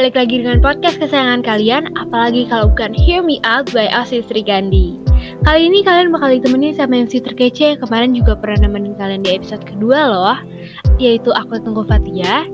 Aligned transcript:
balik 0.00 0.16
lagi 0.16 0.40
dengan 0.40 0.64
podcast 0.64 0.96
kesayangan 0.96 1.44
kalian, 1.44 1.92
apalagi 1.92 2.48
kalau 2.48 2.72
bukan 2.72 2.96
Hear 2.96 3.20
Me 3.20 3.36
Out 3.44 3.68
by 3.76 3.84
Asis 3.92 4.24
Sri 4.32 4.40
Gandhi. 4.40 4.96
Kali 5.44 5.68
ini 5.68 5.84
kalian 5.84 6.08
bakal 6.08 6.32
ditemenin 6.32 6.72
sama 6.72 7.04
MC 7.04 7.20
terkece 7.20 7.76
yang 7.76 7.80
kemarin 7.84 8.16
juga 8.16 8.32
pernah 8.32 8.64
nemenin 8.64 8.96
kalian 8.96 9.20
di 9.20 9.36
episode 9.36 9.60
kedua 9.60 10.08
loh, 10.08 10.40
yaitu 10.96 11.28
aku 11.36 11.60
Tunggu 11.60 11.84
Fatia. 11.84 12.48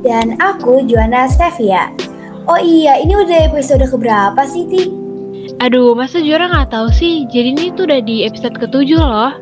Dan 0.00 0.40
aku 0.40 0.88
Joanna 0.88 1.28
Stevia. 1.28 1.92
Oh 2.48 2.56
iya, 2.56 2.96
ini 2.96 3.12
udah 3.12 3.52
episode 3.52 3.84
keberapa 3.84 4.40
sih, 4.48 4.64
Ti? 4.64 4.88
Aduh, 5.68 5.92
masa 5.92 6.24
Juara 6.24 6.48
nggak 6.48 6.72
tahu 6.72 6.88
sih? 6.96 7.28
Jadi 7.28 7.60
ini 7.60 7.76
tuh 7.76 7.92
udah 7.92 8.00
di 8.00 8.24
episode 8.24 8.56
ketujuh 8.56 8.96
loh. 8.96 9.36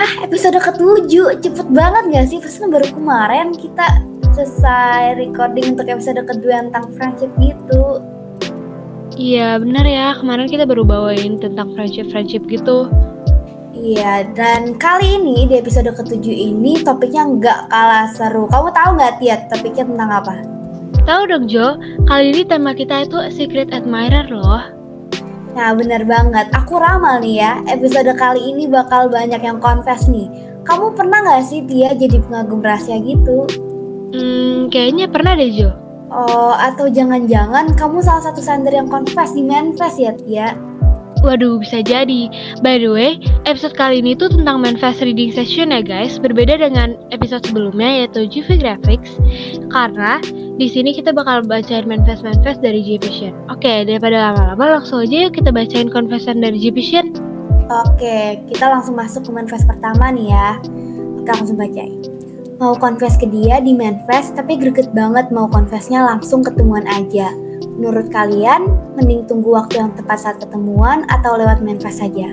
Ah, 0.00 0.12
episode 0.24 0.56
ketujuh, 0.56 1.44
cepet 1.44 1.68
banget 1.76 2.04
gak 2.08 2.26
sih? 2.32 2.40
Pas 2.40 2.56
baru 2.56 2.88
kemarin 2.88 3.52
kita 3.52 4.13
selesai 4.34 5.14
recording 5.14 5.78
untuk 5.78 5.86
episode 5.86 6.18
kedua 6.26 6.66
tentang 6.66 6.90
friendship 6.98 7.30
gitu. 7.38 8.02
Iya 9.14 9.62
bener 9.62 9.86
ya, 9.86 10.18
kemarin 10.18 10.50
kita 10.50 10.66
baru 10.66 10.82
bawain 10.82 11.38
tentang 11.38 11.70
friendship-friendship 11.78 12.42
gitu. 12.50 12.90
Iya, 13.74 14.26
dan 14.34 14.74
kali 14.74 15.22
ini 15.22 15.46
di 15.46 15.54
episode 15.58 15.86
ketujuh 15.86 16.34
ini 16.34 16.82
topiknya 16.82 17.22
nggak 17.22 17.70
kalah 17.70 18.10
seru. 18.10 18.50
Kamu 18.50 18.74
tahu 18.74 18.90
nggak 18.98 19.22
Tiat 19.22 19.40
topiknya 19.54 19.86
tentang 19.86 20.10
apa? 20.10 20.34
Tahu 21.06 21.22
dong 21.30 21.46
Jo, 21.46 21.78
kali 22.10 22.34
ini 22.34 22.42
tema 22.42 22.74
kita 22.74 23.06
itu 23.06 23.18
Secret 23.30 23.70
Admirer 23.70 24.26
loh. 24.34 24.66
Nah 25.54 25.70
bener 25.78 26.02
banget, 26.02 26.50
aku 26.50 26.82
ramal 26.82 27.22
nih 27.22 27.38
ya, 27.38 27.52
episode 27.70 28.10
kali 28.18 28.42
ini 28.50 28.66
bakal 28.66 29.06
banyak 29.06 29.38
yang 29.38 29.62
confess 29.62 30.10
nih. 30.10 30.26
Kamu 30.66 30.98
pernah 30.98 31.22
nggak 31.22 31.44
sih 31.46 31.62
Tia 31.62 31.94
jadi 31.94 32.18
pengagum 32.24 32.64
rahasia 32.64 32.98
gitu? 32.98 33.46
Hmm, 34.14 34.70
kayaknya 34.70 35.10
pernah 35.10 35.34
deh 35.34 35.50
Jo. 35.50 35.74
Oh, 36.14 36.54
atau 36.54 36.86
jangan-jangan 36.86 37.74
kamu 37.74 37.98
salah 37.98 38.30
satu 38.30 38.38
sender 38.38 38.70
yang 38.70 38.86
confess 38.86 39.34
di 39.34 39.42
manifest 39.42 39.98
ya, 39.98 40.14
Tia? 40.14 40.54
Waduh, 41.24 41.58
bisa 41.58 41.80
jadi. 41.80 42.28
By 42.60 42.78
the 42.78 42.92
way, 42.92 43.16
episode 43.48 43.72
kali 43.74 44.04
ini 44.04 44.12
tuh 44.12 44.28
tentang 44.28 44.60
manifest 44.60 45.00
reading 45.00 45.32
session 45.32 45.72
ya 45.72 45.80
guys. 45.80 46.20
Berbeda 46.20 46.60
dengan 46.60 47.00
episode 47.10 47.48
sebelumnya 47.48 48.04
yaitu 48.04 48.28
GV 48.28 48.60
Graphics. 48.60 49.16
Karena 49.72 50.20
di 50.60 50.68
sini 50.68 50.92
kita 50.92 51.16
bakal 51.16 51.42
bacain 51.48 51.88
manifest-manifest 51.88 52.60
dari 52.60 52.84
G 52.84 53.00
Vision. 53.00 53.32
Oke, 53.48 53.88
daripada 53.88 54.30
lama-lama 54.30 54.78
langsung 54.78 55.00
aja 55.00 55.26
yuk 55.26 55.34
kita 55.34 55.48
bacain 55.48 55.88
confession 55.88 56.44
dari 56.44 56.60
G 56.60 56.68
Vision. 56.68 57.16
Oke, 57.72 58.44
kita 58.52 58.68
langsung 58.68 58.92
masuk 58.92 59.24
ke 59.24 59.30
manifest 59.32 59.64
pertama 59.64 60.12
nih 60.12 60.28
ya. 60.28 60.60
Kita 61.24 61.30
langsung 61.40 61.56
bacain 61.56 62.13
mau 62.58 62.78
confess 62.78 63.18
ke 63.18 63.26
dia 63.26 63.58
di 63.58 63.74
manifest 63.74 64.38
tapi 64.38 64.54
greget 64.54 64.90
banget 64.94 65.28
mau 65.34 65.50
confessnya 65.50 66.04
langsung 66.06 66.42
ketemuan 66.44 66.86
aja. 66.86 67.32
Menurut 67.74 68.10
kalian, 68.14 68.70
mending 68.94 69.26
tunggu 69.26 69.54
waktu 69.58 69.82
yang 69.82 69.90
tepat 69.98 70.22
saat 70.22 70.36
ketemuan 70.38 71.02
atau 71.10 71.34
lewat 71.34 71.58
manifest 71.58 71.98
saja? 71.98 72.30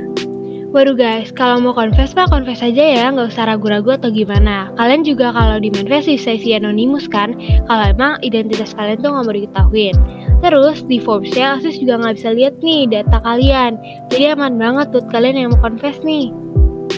Waduh 0.71 0.95
guys, 0.95 1.35
kalau 1.35 1.59
mau 1.59 1.75
confess 1.75 2.15
pak 2.15 2.31
confess 2.31 2.63
aja 2.63 2.79
ya, 2.79 3.05
nggak 3.11 3.35
usah 3.35 3.43
ragu-ragu 3.43 3.91
atau 3.91 4.07
gimana. 4.07 4.71
Kalian 4.79 5.03
juga 5.03 5.35
kalau 5.35 5.59
di 5.59 5.67
manifest 5.67 6.07
bisa 6.07 6.39
isi 6.39 6.55
anonimus 6.55 7.11
kan, 7.11 7.35
kalau 7.67 7.91
emang 7.91 8.15
identitas 8.23 8.71
kalian 8.71 9.03
tuh 9.03 9.11
nggak 9.11 9.25
mau 9.27 9.35
diketahuin. 9.35 9.95
Terus 10.39 10.87
di 10.87 11.03
Forbes 11.03 11.35
ya, 11.35 11.59
Asus 11.59 11.75
juga 11.75 11.99
nggak 11.99 12.23
bisa 12.23 12.29
lihat 12.31 12.55
nih 12.63 12.87
data 12.87 13.19
kalian, 13.19 13.75
jadi 14.15 14.31
aman 14.31 14.55
banget 14.55 14.95
buat 14.95 15.11
kalian 15.11 15.35
yang 15.35 15.49
mau 15.51 15.59
confess 15.59 15.99
nih. 16.07 16.31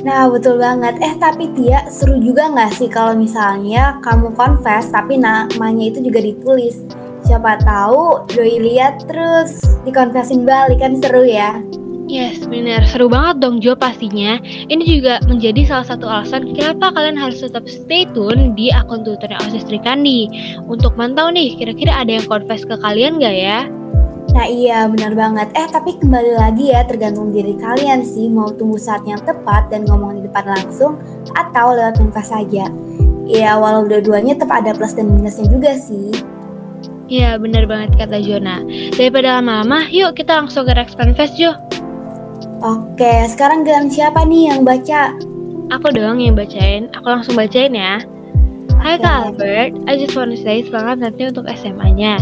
Nah 0.04 0.28
betul 0.28 0.60
banget. 0.60 1.00
Eh 1.00 1.16
tapi 1.16 1.48
Tia 1.56 1.88
seru 1.88 2.20
juga 2.20 2.52
nggak 2.52 2.76
sih 2.76 2.92
kalau 2.92 3.16
misalnya 3.16 3.98
kamu 4.04 4.36
confess 4.36 4.92
tapi 4.92 5.16
namanya 5.16 5.84
itu 5.88 6.04
juga 6.04 6.20
ditulis. 6.20 6.84
Siapa 7.24 7.64
tahu 7.64 8.28
doi 8.36 8.60
lihat 8.60 9.08
terus 9.08 9.64
dikonfesin 9.88 10.44
balik 10.44 10.84
kan 10.84 11.00
seru 11.00 11.24
ya. 11.24 11.56
Yes, 12.12 12.44
benar. 12.44 12.84
Seru 12.84 13.08
banget 13.08 13.40
dong 13.40 13.64
Jo 13.64 13.80
pastinya. 13.80 14.36
Ini 14.44 14.84
juga 14.84 15.24
menjadi 15.24 15.64
salah 15.64 15.88
satu 15.88 16.04
alasan 16.04 16.52
kenapa 16.52 16.92
kalian 16.92 17.16
harus 17.16 17.40
tetap 17.40 17.64
stay 17.64 18.04
tune 18.12 18.52
di 18.60 18.76
akun 18.76 19.08
Twitternya 19.08 19.40
Osis 19.48 19.64
Trikandi 19.64 20.28
untuk 20.68 21.00
mantau 21.00 21.32
nih 21.32 21.56
kira-kira 21.56 21.96
ada 21.96 22.20
yang 22.20 22.28
confess 22.28 22.68
ke 22.68 22.76
kalian 22.76 23.24
gak 23.24 23.32
ya? 23.40 23.64
Nah 24.34 24.50
iya 24.50 24.90
benar 24.90 25.14
banget. 25.14 25.48
Eh 25.54 25.70
tapi 25.70 25.94
kembali 26.02 26.34
lagi 26.34 26.74
ya 26.74 26.82
tergantung 26.90 27.30
diri 27.30 27.54
kalian 27.54 28.02
sih 28.02 28.26
mau 28.28 28.50
tunggu 28.50 28.82
saat 28.82 29.06
yang 29.06 29.22
tepat 29.22 29.70
dan 29.70 29.86
ngomong 29.86 30.18
di 30.18 30.22
depan 30.26 30.50
langsung 30.50 30.98
atau 31.38 31.78
lewat 31.78 32.02
muka 32.02 32.26
saja. 32.26 32.66
Ya 33.30 33.56
walau 33.56 33.86
dua-duanya 33.86 34.36
tetap 34.36 34.66
ada 34.66 34.74
plus 34.74 34.98
dan 34.98 35.14
minusnya 35.14 35.46
juga 35.48 35.78
sih. 35.78 36.10
Iya 37.14 37.38
benar 37.38 37.70
banget 37.70 37.94
kata 37.94 38.26
Jona. 38.26 38.66
Daripada 38.98 39.38
lama-lama, 39.38 39.86
yuk 39.94 40.18
kita 40.18 40.34
langsung 40.34 40.66
ke 40.66 40.74
Rex 40.74 40.98
Fest 40.98 41.38
Jo. 41.38 41.54
Oke, 42.64 43.28
sekarang 43.30 43.68
giliran 43.68 43.92
siapa 43.92 44.26
nih 44.26 44.50
yang 44.50 44.66
baca? 44.66 45.14
Aku 45.70 45.94
dong 45.94 46.24
yang 46.24 46.34
bacain. 46.34 46.90
Aku 46.98 47.06
langsung 47.06 47.38
bacain 47.38 47.76
ya. 47.76 48.02
Hai 48.82 48.98
Kak 49.00 49.32
Albert, 49.32 49.78
I 49.88 49.94
just 49.96 50.16
want 50.18 50.34
to 50.34 50.40
say 50.40 50.64
semangat 50.64 51.00
nanti 51.00 51.28
untuk 51.28 51.48
SMA-nya. 51.48 52.20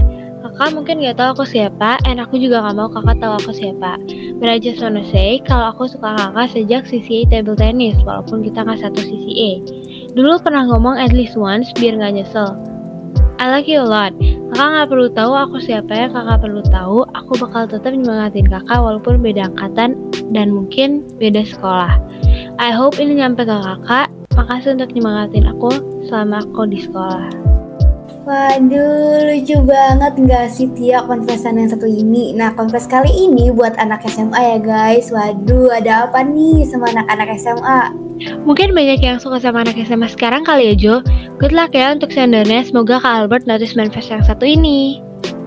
Kakak 0.52 0.76
mungkin 0.76 1.00
gak 1.00 1.16
tahu 1.16 1.30
aku 1.40 1.46
siapa, 1.48 1.96
and 2.04 2.20
aku 2.20 2.36
juga 2.36 2.60
gak 2.60 2.76
mau 2.76 2.92
kakak 2.92 3.24
tahu 3.24 3.34
aku 3.40 3.52
siapa. 3.56 3.96
But 4.36 4.52
I 4.52 4.60
just 4.60 4.84
wanna 4.84 5.08
say, 5.08 5.40
kalau 5.48 5.72
aku 5.72 5.88
suka 5.88 6.12
kakak 6.12 6.52
sejak 6.52 6.84
CCA 6.92 7.24
table 7.32 7.56
tennis, 7.56 7.96
walaupun 8.04 8.44
kita 8.44 8.68
gak 8.68 8.84
satu 8.84 9.00
CCA. 9.00 9.64
Dulu 10.12 10.44
pernah 10.44 10.68
ngomong 10.68 11.00
at 11.00 11.16
least 11.16 11.40
once, 11.40 11.72
biar 11.80 11.96
gak 11.96 12.20
nyesel. 12.20 12.52
I 13.40 13.48
like 13.48 13.66
you 13.66 13.80
a 13.80 13.88
lot. 13.88 14.12
Kakak 14.52 14.68
gak 14.76 14.88
perlu 14.92 15.08
tahu 15.16 15.32
aku 15.32 15.58
siapa 15.64 15.92
ya, 15.96 16.08
kakak 16.12 16.44
perlu 16.44 16.62
tahu, 16.68 17.08
aku 17.16 17.32
bakal 17.40 17.64
tetap 17.72 17.96
nyemangatin 17.96 18.52
kakak 18.52 18.76
walaupun 18.76 19.24
beda 19.24 19.48
angkatan 19.56 19.96
dan 20.36 20.52
mungkin 20.52 21.08
beda 21.16 21.48
sekolah. 21.48 21.96
I 22.60 22.76
hope 22.76 23.00
ini 23.00 23.24
nyampe 23.24 23.48
ke 23.48 23.56
kakak, 23.56 24.12
makasih 24.36 24.76
untuk 24.76 24.92
nyemangatin 24.92 25.48
aku 25.48 25.72
selama 26.12 26.44
aku 26.44 26.68
di 26.68 26.84
sekolah. 26.84 27.32
Waduh, 28.22 29.34
lucu 29.34 29.58
banget 29.66 30.14
nggak 30.14 30.54
sih 30.54 30.70
Tia 30.78 31.02
konfesan 31.10 31.58
yang 31.58 31.74
satu 31.74 31.90
ini? 31.90 32.38
Nah, 32.38 32.54
konfes 32.54 32.86
kali 32.86 33.10
ini 33.10 33.50
buat 33.50 33.74
anak 33.82 34.06
SMA 34.06 34.38
ya 34.38 34.58
guys. 34.62 35.10
Waduh, 35.10 35.74
ada 35.74 36.06
apa 36.06 36.22
nih 36.22 36.62
sama 36.70 36.94
anak-anak 36.94 37.34
SMA? 37.42 37.90
Mungkin 38.46 38.78
banyak 38.78 39.02
yang 39.02 39.18
suka 39.18 39.42
sama 39.42 39.66
anak 39.66 39.74
SMA 39.82 40.06
sekarang 40.06 40.46
kali 40.46 40.70
ya 40.70 40.76
Jo. 40.78 40.96
Good 41.42 41.50
luck 41.50 41.74
ya 41.74 41.98
untuk 41.98 42.14
sendernya. 42.14 42.62
Semoga 42.62 43.02
Kak 43.02 43.26
Albert 43.26 43.50
notice 43.50 43.74
manifest 43.74 44.14
yang 44.14 44.22
satu 44.22 44.46
ini. 44.46 45.02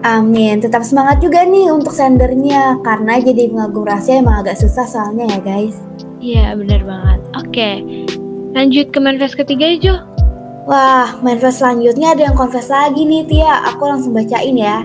Amin, 0.04 0.58
tetap 0.58 0.82
semangat 0.82 1.22
juga 1.24 1.48
nih 1.48 1.72
untuk 1.72 1.96
sendernya 1.96 2.76
Karena 2.84 3.16
jadi 3.24 3.48
pengagum 3.48 3.88
rahasia 3.88 4.20
emang 4.20 4.44
agak 4.44 4.60
susah 4.60 4.84
soalnya 4.84 5.24
ya 5.32 5.40
guys 5.40 5.80
Iya 6.20 6.52
bener 6.60 6.84
banget 6.84 7.20
Oke, 7.40 7.70
lanjut 8.52 8.92
ke 8.92 8.98
manifest 9.00 9.40
ketiga 9.40 9.64
ya 9.64 9.76
Jo 9.80 9.94
Wah, 10.64 11.20
manifest 11.20 11.60
selanjutnya 11.60 12.16
ada 12.16 12.24
yang 12.24 12.36
confess 12.40 12.72
lagi 12.72 13.04
nih 13.04 13.28
Tia. 13.28 13.68
Aku 13.68 13.84
langsung 13.84 14.16
bacain 14.16 14.56
ya. 14.56 14.80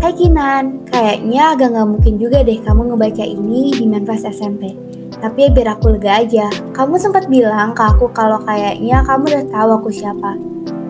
Hai 0.00 0.16
Kinan, 0.16 0.88
kayaknya 0.88 1.52
agak 1.52 1.76
nggak 1.76 1.84
mungkin 1.84 2.14
juga 2.16 2.40
deh 2.40 2.56
kamu 2.56 2.96
ngebaca 2.96 3.20
ini 3.20 3.76
di 3.76 3.84
manifest 3.84 4.24
SMP. 4.32 4.72
Tapi 5.20 5.38
ya 5.44 5.48
biar 5.52 5.76
aku 5.76 5.92
lega 5.92 6.24
aja. 6.24 6.48
Kamu 6.72 6.96
sempat 6.96 7.28
bilang 7.28 7.76
ke 7.76 7.84
aku 7.84 8.08
kalau 8.16 8.40
kayaknya 8.40 9.04
kamu 9.04 9.24
udah 9.28 9.44
tahu 9.52 9.70
aku 9.84 9.90
siapa. 9.92 10.40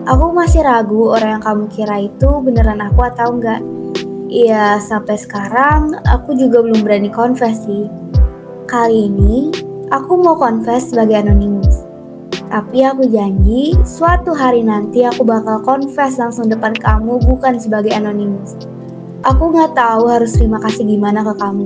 Aku 0.06 0.30
masih 0.30 0.62
ragu 0.62 1.10
orang 1.10 1.38
yang 1.38 1.42
kamu 1.42 1.64
kira 1.74 2.06
itu 2.06 2.30
beneran 2.46 2.78
aku 2.78 3.02
atau 3.02 3.34
enggak. 3.34 3.58
Iya, 4.30 4.78
sampai 4.78 5.18
sekarang 5.18 5.98
aku 6.06 6.38
juga 6.38 6.62
belum 6.62 6.86
berani 6.86 7.10
confess 7.10 7.66
sih. 7.66 7.90
Kali 8.70 9.10
ini, 9.10 9.50
aku 9.90 10.14
mau 10.14 10.38
confess 10.38 10.94
sebagai 10.94 11.26
anonimus. 11.26 11.61
Tapi 12.52 12.84
aku 12.84 13.08
janji, 13.08 13.72
suatu 13.80 14.36
hari 14.36 14.60
nanti 14.60 15.00
aku 15.08 15.24
bakal 15.24 15.64
confess 15.64 16.20
langsung 16.20 16.52
depan 16.52 16.76
kamu 16.76 17.16
bukan 17.24 17.56
sebagai 17.56 17.96
anonimus. 17.96 18.60
Aku 19.24 19.56
nggak 19.56 19.72
tahu 19.72 20.12
harus 20.12 20.36
terima 20.36 20.60
kasih 20.60 20.84
gimana 20.84 21.24
ke 21.24 21.32
kamu. 21.40 21.64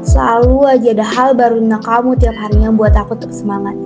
Selalu 0.00 0.72
aja 0.72 0.88
ada 0.96 1.04
hal 1.04 1.28
baru 1.36 1.60
tentang 1.60 1.84
kamu 1.84 2.10
tiap 2.16 2.32
harinya 2.32 2.72
buat 2.72 2.96
aku 2.96 3.12
tetap 3.20 3.36
semangat. 3.36 3.76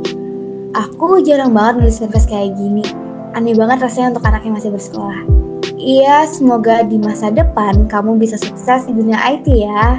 Aku 0.70 1.18
jarang 1.18 1.50
banget 1.50 1.82
nulis 1.82 1.98
confess 1.98 2.30
kayak 2.30 2.54
gini. 2.54 2.86
Aneh 3.34 3.58
banget 3.58 3.82
rasanya 3.82 4.14
untuk 4.14 4.30
anak 4.30 4.46
yang 4.46 4.54
masih 4.54 4.70
bersekolah. 4.70 5.26
Iya, 5.82 6.30
semoga 6.30 6.86
di 6.86 7.02
masa 7.02 7.34
depan 7.34 7.90
kamu 7.90 8.22
bisa 8.22 8.38
sukses 8.38 8.86
di 8.86 8.94
dunia 8.94 9.18
IT 9.34 9.50
ya. 9.50 9.98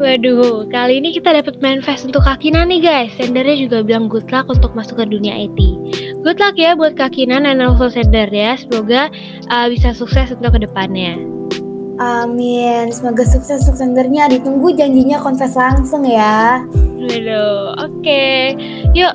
Waduh, 0.00 0.68
kali 0.72 1.04
ini 1.04 1.12
kita 1.12 1.36
dapat 1.36 1.60
manifest 1.60 2.08
untuk 2.08 2.24
Kakina 2.24 2.64
nih 2.64 2.80
guys. 2.80 3.12
Sendernya 3.20 3.56
juga 3.60 3.84
bilang 3.84 4.08
good 4.08 4.28
luck 4.32 4.48
untuk 4.48 4.72
masuk 4.72 4.96
ke 4.96 5.04
dunia 5.04 5.48
IT. 5.48 5.58
Good 6.24 6.40
luck 6.40 6.56
ya 6.56 6.72
buat 6.72 6.96
Kakina 6.96 7.42
dan 7.42 7.60
also 7.60 7.92
sender 7.92 8.32
ya. 8.32 8.56
Semoga 8.56 9.12
uh, 9.52 9.66
bisa 9.68 9.92
sukses 9.92 10.32
untuk 10.32 10.56
ke 10.56 10.64
depannya. 10.64 11.20
Amin. 12.00 12.88
Semoga 12.88 13.28
sukses 13.28 13.68
untuk 13.68 13.78
sendernya. 13.78 14.32
Ditunggu 14.32 14.72
janjinya 14.72 15.20
confess 15.20 15.54
langsung 15.54 16.08
ya. 16.08 16.64
Waduh, 16.72 17.76
oke. 17.76 18.00
Okay. 18.00 18.56
Yuk, 18.96 19.12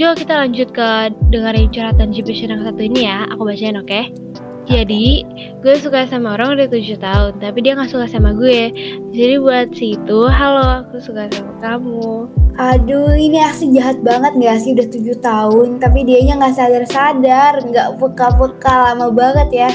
Jo 0.00 0.16
kita 0.16 0.32
lanjut 0.46 0.72
ke 0.72 1.12
dengerin 1.28 1.68
curhatan 1.74 2.08
GP 2.14 2.48
yang 2.48 2.62
satu 2.62 2.80
ini 2.80 3.04
ya. 3.04 3.26
Aku 3.34 3.44
bacain 3.44 3.76
oke? 3.76 3.84
Okay? 3.84 4.29
Jadi, 4.70 5.26
gue 5.66 5.74
suka 5.82 6.06
sama 6.06 6.38
orang 6.38 6.54
udah 6.54 6.70
tujuh 6.70 6.94
tahun, 7.02 7.42
tapi 7.42 7.58
dia 7.58 7.74
nggak 7.74 7.90
suka 7.90 8.06
sama 8.06 8.30
gue. 8.38 8.70
Jadi 9.10 9.34
buat 9.42 9.74
situ, 9.74 10.18
halo, 10.30 10.86
aku 10.86 11.02
suka 11.02 11.26
sama 11.34 11.58
kamu. 11.58 12.30
Aduh, 12.54 13.18
ini 13.18 13.42
asli 13.42 13.74
jahat 13.74 13.98
banget 14.06 14.30
gak 14.38 14.62
sih 14.62 14.78
udah 14.78 14.86
tujuh 14.86 15.16
tahun, 15.18 15.82
tapi 15.82 16.06
dianya 16.06 16.38
nggak 16.38 16.54
sadar-sadar, 16.54 17.66
nggak 17.66 17.98
peka-peka 17.98 18.94
lama 18.94 19.10
banget 19.10 19.48
ya. 19.50 19.70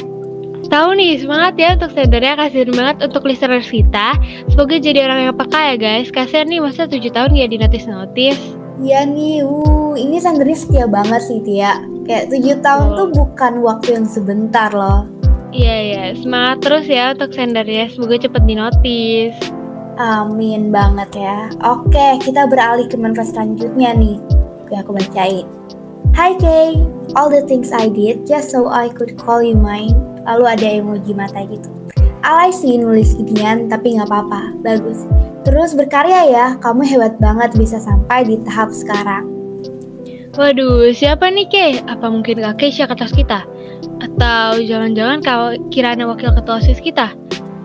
Tahu 0.72 0.96
nih, 0.96 1.20
semangat 1.20 1.60
ya 1.60 1.76
untuk 1.76 1.92
sadarnya, 1.92 2.40
kasihan 2.40 2.72
banget 2.72 2.98
untuk 3.04 3.28
listeners 3.28 3.68
kita. 3.68 4.16
Semoga 4.48 4.80
jadi 4.80 5.00
orang 5.12 5.20
yang 5.28 5.36
peka 5.36 5.60
ya 5.60 5.76
guys. 5.76 6.08
Kasihan 6.08 6.48
nih, 6.48 6.64
masa 6.64 6.88
tujuh 6.88 7.12
tahun 7.12 7.36
ya 7.36 7.52
di 7.52 7.60
notis-notis. 7.60 8.40
Iya 8.80 9.04
nih, 9.08 9.44
uh, 9.44 9.96
ini 10.00 10.24
sandernya 10.24 10.56
setia 10.56 10.86
banget 10.88 11.22
sih 11.24 11.40
Tia. 11.44 11.95
Kayak 12.06 12.30
tujuh 12.30 12.62
tahun 12.62 12.88
tuh 12.94 13.10
bukan 13.18 13.54
waktu 13.66 13.98
yang 13.98 14.06
sebentar 14.06 14.70
loh. 14.70 15.10
Iya 15.50 15.78
ya, 15.82 16.04
semangat 16.14 16.58
terus 16.62 16.86
ya 16.86 17.18
untuk 17.18 17.34
sendernya. 17.34 17.90
Semoga 17.90 18.22
cepet 18.22 18.44
di 18.46 18.54
notis. 18.54 19.34
Amin 19.98 20.70
banget 20.70 21.18
ya. 21.18 21.50
Oke, 21.66 22.22
kita 22.22 22.46
beralih 22.46 22.86
ke 22.86 22.94
manfaat 22.94 23.34
selanjutnya 23.34 23.98
nih. 23.98 24.22
Oke, 24.62 24.78
aku 24.78 24.94
bacain. 24.94 25.50
Hi 26.14 26.38
Kay, 26.38 26.86
all 27.18 27.34
the 27.34 27.42
things 27.50 27.74
I 27.74 27.90
did 27.90 28.30
just 28.30 28.54
so 28.54 28.70
I 28.70 28.94
could 28.94 29.18
call 29.18 29.42
you 29.42 29.58
mine. 29.58 29.98
Lalu 30.30 30.46
ada 30.46 30.68
emoji 30.78 31.12
mata 31.18 31.42
gitu. 31.50 31.74
Alay 32.22 32.54
sih 32.54 32.78
nulis 32.78 33.18
ginian, 33.18 33.66
tapi 33.66 33.98
nggak 33.98 34.10
apa-apa, 34.10 34.54
bagus. 34.62 35.10
Terus 35.42 35.74
berkarya 35.74 36.22
ya, 36.30 36.46
kamu 36.62 36.86
hebat 36.86 37.18
banget 37.18 37.54
bisa 37.58 37.82
sampai 37.82 38.26
di 38.30 38.38
tahap 38.46 38.74
sekarang. 38.74 39.35
Waduh, 40.36 40.92
siapa 40.92 41.32
nih 41.32 41.48
Kay? 41.48 41.72
Apa 41.88 42.12
mungkin 42.12 42.44
Kak 42.44 42.60
Keisha 42.60 42.92
ketua 42.92 43.08
kita? 43.08 43.48
Atau 44.04 44.60
jangan-jangan 44.68 45.24
kau 45.24 45.56
kirana 45.72 46.04
wakil 46.12 46.36
ketua 46.36 46.60
OSIS 46.60 46.84
kita? 46.84 47.16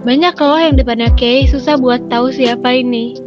Banyak 0.06 0.38
loh 0.38 0.55
yang 0.55 0.78
depannya 0.78 1.11
Kay, 1.19 1.50
susah 1.50 1.75
buat 1.75 2.06
tahu 2.06 2.31
siapa 2.31 2.70
ini. 2.70 3.19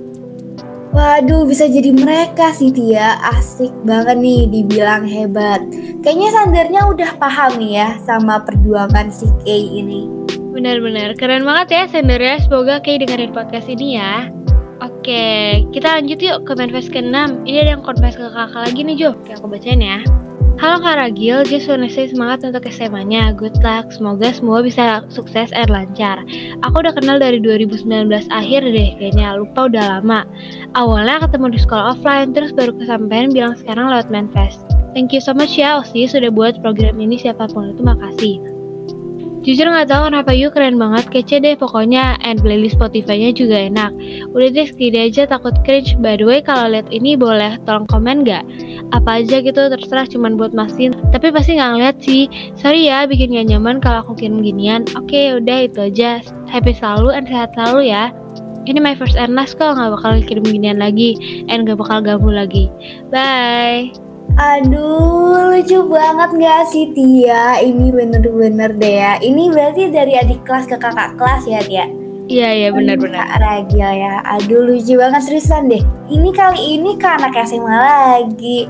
Waduh, 0.95 1.43
bisa 1.43 1.67
jadi 1.67 1.91
mereka 1.91 2.55
sih 2.55 2.71
Tia. 2.71 3.19
Asik 3.35 3.75
banget 3.83 4.15
nih 4.23 4.47
dibilang 4.47 5.03
hebat. 5.03 5.59
Kayaknya 6.07 6.29
Sandernya 6.31 6.81
udah 6.87 7.11
paham 7.19 7.59
nih 7.59 7.71
ya 7.83 7.89
sama 8.07 8.39
perjuangan 8.47 9.11
si 9.11 9.27
Kay 9.43 9.83
ini. 9.83 10.07
Benar-benar 10.55 11.19
keren 11.19 11.43
banget 11.43 11.67
ya 11.67 11.83
sendernya. 11.91 12.39
Semoga 12.39 12.79
Kay 12.79 13.03
dengerin 13.03 13.35
podcast 13.35 13.67
ini 13.67 13.99
ya. 13.99 14.31
Oke, 14.83 15.63
kita 15.71 15.95
lanjut 15.95 16.19
yuk 16.19 16.43
ke 16.43 16.59
manifest 16.59 16.91
ke-6 16.91 17.47
Ini 17.47 17.57
ada 17.63 17.79
yang 17.79 17.83
confess 17.87 18.19
ke 18.19 18.27
kakak 18.27 18.67
lagi 18.67 18.83
nih 18.83 18.95
Jo. 18.99 19.09
Oke, 19.15 19.31
aku 19.31 19.47
bacain 19.47 19.79
ya. 19.79 20.03
Halo 20.59 20.83
Kak 20.83 20.99
Ragil, 20.99 21.47
just 21.47 21.71
wanna 21.71 21.87
say 21.87 22.11
semangat 22.11 22.43
untuk 22.43 22.67
SMA-nya 22.67 23.31
Good 23.31 23.63
luck, 23.63 23.95
semoga 23.95 24.35
semua 24.35 24.59
bisa 24.59 25.07
sukses 25.07 25.55
and 25.55 25.71
lancar. 25.71 26.19
Aku 26.67 26.83
udah 26.83 26.91
kenal 26.99 27.15
dari 27.15 27.39
2019 27.39 27.87
akhir 28.27 28.61
deh 28.67 28.89
kayaknya, 28.99 29.39
lupa 29.39 29.71
udah 29.71 29.97
lama. 29.97 30.27
Awalnya 30.75 31.25
ketemu 31.25 31.55
di 31.55 31.59
sekolah 31.63 31.95
offline, 31.95 32.35
terus 32.35 32.51
baru 32.51 32.75
kesampaian 32.75 33.31
bilang 33.31 33.55
sekarang 33.55 33.87
lewat 33.87 34.11
manifest 34.11 34.67
Thank 34.93 35.09
you 35.09 35.23
so 35.25 35.33
much 35.33 35.57
ya 35.57 35.81
Osi 35.81 36.05
sudah 36.05 36.29
buat 36.29 36.61
program 36.61 37.01
ini 37.01 37.17
siapa 37.17 37.49
pun. 37.49 37.73
Itu 37.73 37.81
makasih 37.81 38.52
Jujur 39.43 39.67
nggak 39.67 39.91
tahu 39.91 40.07
kenapa 40.07 40.31
you 40.31 40.47
keren 40.47 40.79
banget, 40.79 41.03
kece 41.11 41.43
deh 41.43 41.59
pokoknya, 41.59 42.15
and 42.23 42.39
playlist 42.39 42.79
Spotify-nya 42.79 43.35
juga 43.35 43.67
enak. 43.67 43.91
Udah 44.31 44.49
deh 44.55 44.63
segini 44.71 45.11
aja 45.11 45.27
takut 45.27 45.51
cringe. 45.67 45.99
By 45.99 46.15
the 46.15 46.23
way, 46.23 46.39
kalau 46.39 46.71
lihat 46.71 46.87
ini 46.95 47.19
boleh 47.19 47.59
tolong 47.67 47.83
komen 47.91 48.23
nggak? 48.23 48.39
Apa 48.95 49.19
aja 49.19 49.43
gitu, 49.43 49.67
terserah 49.67 50.07
cuman 50.07 50.39
buat 50.39 50.55
masin. 50.55 50.95
Tapi 51.11 51.35
pasti 51.35 51.59
nggak 51.59 51.71
ngeliat 51.75 51.97
sih. 51.99 52.31
Sorry 52.55 52.87
ya, 52.87 53.03
bikin 53.03 53.35
gak 53.35 53.51
nyaman 53.51 53.83
kalau 53.83 53.99
aku 54.07 54.15
kirim 54.15 54.39
ginian. 54.39 54.87
Oke, 54.95 55.35
udah 55.35 55.67
itu 55.67 55.91
aja. 55.91 56.23
Happy 56.47 56.71
selalu 56.71 57.11
and 57.11 57.27
sehat 57.27 57.51
selalu 57.51 57.91
ya. 57.91 58.15
Ini 58.63 58.79
my 58.79 58.95
first 58.95 59.19
and 59.19 59.35
last 59.35 59.59
kok, 59.59 59.75
nggak 59.75 59.91
bakal 59.91 60.23
kirim 60.23 60.47
ginian 60.47 60.79
lagi, 60.79 61.19
and 61.51 61.67
gak 61.67 61.83
bakal 61.83 61.99
ganggu 61.99 62.31
lagi. 62.31 62.71
Bye. 63.11 64.02
Aduh, 64.33 65.53
lucu 65.53 65.77
banget 65.85 66.29
gak 66.41 66.65
sih 66.73 66.89
Tia? 66.89 67.61
Ini 67.61 67.93
bener-bener 67.93 68.73
deh 68.73 68.95
ya. 68.97 69.13
Ini 69.21 69.53
berarti 69.53 69.93
dari 69.93 70.17
adik 70.17 70.41
kelas 70.41 70.65
ke 70.65 70.73
kakak 70.81 71.13
kelas 71.21 71.45
ya 71.45 71.61
Tia? 71.61 71.85
Iya, 72.25 72.49
iya 72.49 72.69
benar-benar. 72.73 73.29
Kak 73.29 73.37
Ragil 73.45 73.91
ya. 73.93 74.25
Aduh, 74.25 74.65
lucu 74.65 74.97
banget 74.97 75.21
seriusan 75.29 75.69
deh. 75.69 75.85
Ini 76.09 76.29
kali 76.33 76.81
ini 76.81 76.97
ke 76.97 77.05
anak 77.05 77.37
SMA 77.45 77.77
lagi. 77.77 78.65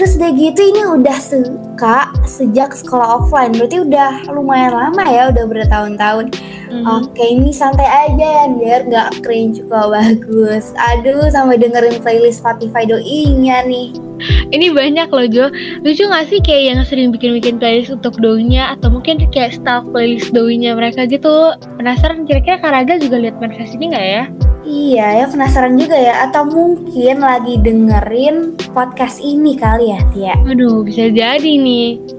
Terus 0.00 0.16
udah 0.16 0.32
gitu 0.32 0.60
ini 0.64 0.80
udah 0.96 1.18
suka 1.20 2.08
sejak 2.24 2.72
sekolah 2.72 3.20
offline. 3.20 3.52
Berarti 3.52 3.84
udah 3.84 4.32
lumayan 4.32 4.72
lama 4.72 5.04
ya, 5.04 5.28
udah 5.28 5.44
bertahun-tahun. 5.44 6.32
Mhm. 6.72 6.88
Oke, 6.88 7.20
ini 7.20 7.52
santai 7.52 7.84
aja 7.84 8.16
ya, 8.16 8.44
biar 8.48 8.88
nggak 8.88 9.20
cringe 9.20 9.60
kok 9.68 9.92
bagus. 9.92 10.72
Aduh, 10.80 11.28
sama 11.28 11.60
dengerin 11.60 12.00
playlist 12.00 12.40
Spotify 12.40 12.88
doinya 12.88 13.60
nih. 13.68 13.92
Ini 14.56 14.72
banyak 14.72 15.08
loh 15.12 15.28
Jo 15.28 15.48
Lucu 15.80 16.04
gak 16.04 16.28
sih 16.28 16.44
kayak 16.44 16.64
yang 16.76 16.80
sering 16.84 17.08
bikin-bikin 17.08 17.56
playlist 17.56 17.88
untuk 17.88 18.20
doinya 18.20 18.76
Atau 18.76 18.92
mungkin 18.92 19.16
kayak 19.32 19.56
style 19.56 19.80
playlist 19.88 20.36
doinya 20.36 20.76
mereka 20.76 21.08
gitu 21.08 21.56
Penasaran 21.80 22.28
kira-kira 22.28 22.60
Kak 22.60 22.68
Raga 22.68 23.00
juga 23.00 23.16
lihat 23.16 23.40
manifest 23.40 23.80
ini 23.80 23.96
gak 23.96 24.04
ya? 24.04 24.24
Iya 24.60 25.24
ya, 25.24 25.26
penasaran 25.28 25.80
juga 25.80 25.96
ya. 25.96 26.28
Atau 26.28 26.48
mungkin 26.48 27.24
lagi 27.24 27.56
dengerin 27.60 28.60
podcast 28.72 29.18
ini 29.20 29.56
kali 29.56 29.92
ya, 29.92 30.00
Tia. 30.12 30.34
Aduh 30.44 30.84
bisa 30.84 31.08
jadi 31.08 31.52
nih 31.56 32.18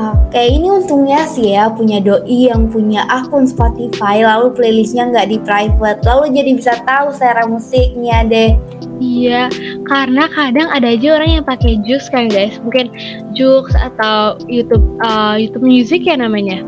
Oke, 0.00 0.38
ini 0.38 0.70
untungnya 0.70 1.28
sih 1.28 1.52
ya 1.52 1.68
punya 1.68 2.00
doi 2.00 2.48
yang 2.48 2.70
punya 2.72 3.04
akun 3.10 3.44
Spotify, 3.44 4.22
lalu 4.22 4.54
playlistnya 4.54 5.12
nggak 5.12 5.28
di 5.28 5.38
private, 5.42 6.00
lalu 6.06 6.32
jadi 6.32 6.50
bisa 6.56 6.72
tahu 6.88 7.12
selera 7.12 7.44
musiknya 7.44 8.24
deh. 8.24 8.56
Iya 9.00 9.48
karena 9.88 10.28
kadang 10.28 10.68
ada 10.68 10.92
aja 10.92 11.16
orang 11.16 11.40
yang 11.40 11.44
pakai 11.48 11.80
Joox 11.88 12.12
kan 12.12 12.28
guys 12.28 12.60
Mungkin 12.60 12.92
Joox 13.32 13.72
atau 13.72 14.36
YouTube 14.44 14.84
uh, 15.00 15.40
YouTube 15.40 15.64
Music 15.64 16.04
ya 16.04 16.20
namanya 16.20 16.60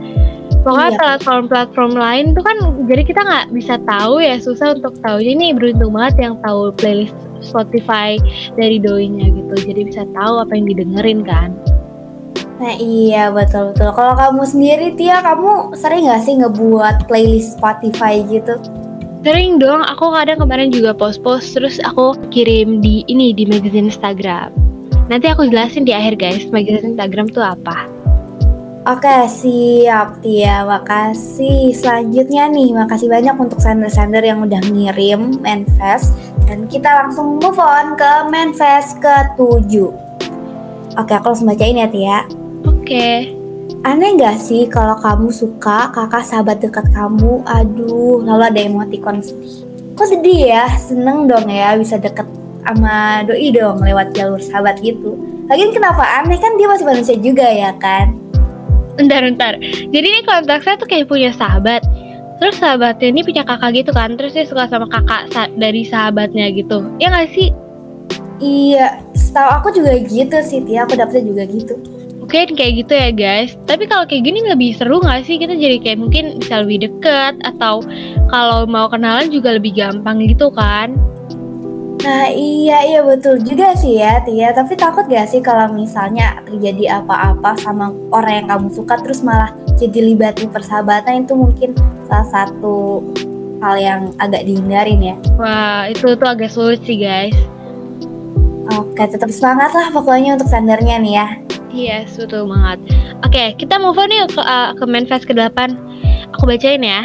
Pokoknya 0.62 0.94
Iya. 0.94 0.98
platform-platform 0.98 1.92
lain 1.98 2.24
tuh 2.38 2.44
kan 2.46 2.56
jadi 2.86 3.02
kita 3.02 3.20
nggak 3.26 3.46
bisa 3.50 3.74
tahu 3.82 4.22
ya 4.22 4.38
susah 4.38 4.78
untuk 4.78 4.94
tahu. 5.02 5.18
Jadi 5.18 5.34
ini 5.34 5.46
beruntung 5.50 5.90
banget 5.90 6.30
yang 6.30 6.34
tahu 6.38 6.70
playlist 6.78 7.18
Spotify 7.42 8.14
dari 8.54 8.78
doinya 8.78 9.26
gitu. 9.26 9.54
Jadi 9.58 9.90
bisa 9.90 10.06
tahu 10.14 10.38
apa 10.38 10.54
yang 10.54 10.70
didengerin 10.70 11.26
kan. 11.26 11.50
Nah 12.62 12.78
iya 12.78 13.34
betul 13.34 13.74
betul. 13.74 13.90
Kalau 13.90 14.14
kamu 14.14 14.42
sendiri 14.46 14.94
Tia, 14.94 15.19
kamu 15.19 15.74
sering 15.74 16.06
nggak 16.06 16.22
sih 16.22 16.38
ngebuat 16.38 17.10
playlist 17.10 17.58
Spotify 17.58 18.22
gitu? 18.22 18.54
Sering 19.26 19.58
dong, 19.58 19.82
aku 19.86 20.14
kadang 20.14 20.38
kemarin 20.38 20.70
juga 20.70 20.94
post-post 20.94 21.58
terus 21.58 21.82
aku 21.82 22.14
kirim 22.31 22.78
di 22.78 23.02
ini 23.10 23.34
di 23.34 23.46
magazine 23.50 23.90
Instagram. 23.90 24.54
Nanti 25.10 25.26
aku 25.26 25.50
jelasin 25.50 25.82
di 25.82 25.94
akhir 25.94 26.22
guys, 26.22 26.46
magazine 26.54 26.94
Instagram 26.94 27.31
tuh 27.34 27.42
apa. 27.42 28.01
Oke 28.82 29.31
siap 29.31 30.19
Tia, 30.27 30.67
makasih. 30.67 31.70
Selanjutnya 31.70 32.51
nih, 32.51 32.74
makasih 32.74 33.06
banyak 33.06 33.39
untuk 33.39 33.62
sender-sender 33.62 34.27
yang 34.27 34.43
udah 34.43 34.58
ngirim 34.58 35.39
manifest 35.39 36.10
dan 36.51 36.67
kita 36.67 36.91
langsung 36.91 37.39
move 37.39 37.62
on 37.62 37.94
ke 37.94 38.12
manifest 38.27 38.98
ke-7. 38.98 39.86
Oke, 40.98 41.12
aku 41.15 41.31
langsung 41.31 41.46
bacain 41.46 41.79
ya 41.79 41.86
Tia. 41.86 42.27
Oke. 42.67 43.31
Aneh 43.86 44.19
gak 44.19 44.43
sih 44.43 44.67
kalau 44.67 44.98
kamu 44.98 45.31
suka 45.31 45.94
kakak 45.94 46.27
sahabat 46.27 46.58
dekat 46.58 46.91
kamu, 46.91 47.39
aduh, 47.46 48.19
lalu 48.27 48.51
ada 48.51 48.60
emoticon 48.67 49.22
sedih. 49.22 49.62
Kok 49.94 50.10
sedih 50.10 50.58
ya? 50.58 50.67
Seneng 50.74 51.31
dong 51.31 51.46
ya 51.46 51.79
bisa 51.79 52.03
deket 52.03 52.27
sama 52.67 53.22
doi 53.31 53.46
dong 53.55 53.79
lewat 53.79 54.10
jalur 54.10 54.43
sahabat 54.43 54.82
gitu. 54.82 55.15
Lagian 55.46 55.70
kenapa 55.70 56.03
aneh 56.19 56.43
kan 56.43 56.58
dia 56.58 56.67
masih 56.67 56.82
manusia 56.82 57.15
juga 57.15 57.46
ya 57.46 57.70
kan? 57.79 58.21
Bentar, 58.96 59.25
bentar. 59.25 59.53
Jadi 59.89 60.06
ini 60.06 60.20
konteksnya 60.29 60.77
tuh 60.77 60.89
kayak 60.89 61.08
punya 61.08 61.32
sahabat. 61.32 61.81
Terus 62.43 62.58
sahabatnya 62.58 63.08
ini 63.15 63.22
punya 63.22 63.43
kakak 63.46 63.70
gitu 63.72 63.91
kan. 63.94 64.19
Terus 64.19 64.34
dia 64.34 64.44
suka 64.44 64.67
sama 64.67 64.91
kakak 64.91 65.31
sa- 65.31 65.53
dari 65.56 65.87
sahabatnya 65.87 66.51
gitu. 66.53 66.82
Ya 66.99 67.08
gak 67.08 67.31
sih? 67.32 67.55
Iya, 68.43 68.99
setahu 69.15 69.49
aku 69.63 69.69
juga 69.70 69.94
gitu 70.03 70.37
sih 70.43 70.61
Tia, 70.67 70.82
aku 70.82 70.99
dapetnya 70.99 71.22
juga 71.31 71.43
gitu. 71.46 71.79
Mungkin 72.19 72.58
kayak 72.58 72.72
gitu 72.82 72.93
ya 72.93 73.11
guys. 73.15 73.55
Tapi 73.70 73.87
kalau 73.87 74.05
kayak 74.11 74.27
gini 74.27 74.43
lebih 74.43 74.75
seru 74.75 74.99
gak 74.99 75.22
sih? 75.25 75.39
Kita 75.39 75.55
jadi 75.55 75.79
kayak 75.79 75.99
mungkin 76.03 76.43
bisa 76.43 76.67
lebih 76.67 76.91
deket. 76.91 77.39
Atau 77.46 77.87
kalau 78.29 78.67
mau 78.67 78.91
kenalan 78.91 79.31
juga 79.31 79.55
lebih 79.55 79.79
gampang 79.79 80.19
gitu 80.27 80.51
kan. 80.51 80.99
Nah 82.02 82.26
iya 82.34 82.82
iya 82.82 83.00
betul 83.06 83.38
juga 83.46 83.78
sih 83.78 84.02
ya 84.02 84.18
Tia 84.26 84.50
Tapi 84.50 84.74
takut 84.74 85.06
gak 85.06 85.30
sih 85.30 85.38
kalau 85.38 85.70
misalnya 85.70 86.42
terjadi 86.42 86.98
apa-apa 86.98 87.54
sama 87.62 87.94
orang 88.10 88.42
yang 88.42 88.46
kamu 88.50 88.68
suka 88.74 88.98
Terus 88.98 89.22
malah 89.22 89.54
jadi 89.78 90.10
libatin 90.10 90.50
persahabatan 90.50 91.26
itu 91.26 91.38
mungkin 91.38 91.78
salah 92.10 92.26
satu 92.26 93.06
hal 93.62 93.78
yang 93.78 94.00
agak 94.18 94.42
dihindarin 94.42 94.98
ya 94.98 95.16
Wah, 95.38 95.86
itu 95.86 96.18
tuh 96.18 96.28
agak 96.28 96.50
sulit 96.50 96.82
sih 96.82 96.98
guys. 96.98 97.38
Oke 98.74 99.06
tetap 99.06 99.30
semangat 99.30 99.70
lah 99.70 99.94
pokoknya 99.94 100.34
untuk 100.34 100.50
sandarnya 100.50 100.98
nih 100.98 101.14
ya 101.14 101.28
Yes, 101.72 102.20
betul 102.20 102.52
banget. 102.52 102.84
Oke, 103.24 103.56
kita 103.56 103.80
move 103.80 103.96
on 103.96 104.12
yuk 104.12 104.28
ke, 104.28 104.44
uh, 104.44 104.76
ke 104.76 104.84
manifest 104.84 105.24
ke-8. 105.24 105.72
Aku 106.36 106.44
bacain 106.44 106.84
ya. 106.84 107.00